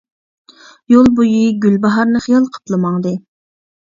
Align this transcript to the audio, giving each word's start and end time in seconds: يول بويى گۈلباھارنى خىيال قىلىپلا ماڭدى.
يول 0.93 1.09
بويى 1.19 1.43
گۈلباھارنى 1.65 2.21
خىيال 2.27 2.47
قىلىپلا 2.55 2.79
ماڭدى. 2.87 3.13